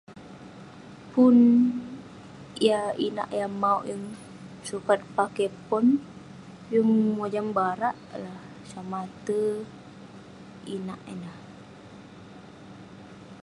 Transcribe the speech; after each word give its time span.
Pun 1.11 1.35
yah 2.67 2.87
inak 3.07 3.29
yah 3.37 3.49
maok 3.61 3.83
yeng 3.89 4.03
sukat 4.69 4.99
pakey 5.15 5.49
pon. 5.67 5.85
Yeng 6.73 6.87
mojam 7.17 7.47
barak 7.57 7.95
lah, 8.23 8.39
somah 8.71 9.03
ate 9.07 9.41
inak 10.75 10.99
ineh. 11.13 11.37